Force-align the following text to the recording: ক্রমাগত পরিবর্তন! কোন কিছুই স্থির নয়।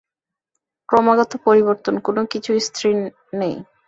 ক্রমাগত 0.89 1.31
পরিবর্তন! 1.45 1.95
কোন 2.05 2.17
কিছুই 2.33 2.59
স্থির 2.67 2.93
নয়। 3.33 3.57